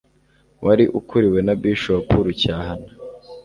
wari 0.65 0.85
ukuriwe 0.99 1.39
na 1.47 1.53
Bishop 1.61 2.07
Rucyahana 2.25 2.89